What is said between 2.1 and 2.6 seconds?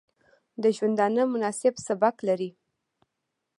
لري